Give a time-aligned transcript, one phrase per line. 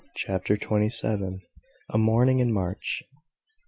[0.15, 1.41] CHAPTER TWENTY SEVEN.
[1.91, 3.03] A MORNING IN MARCH.